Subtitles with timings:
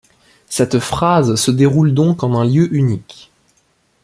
[0.49, 3.29] Cette phase se déroule donc en un lieu unique.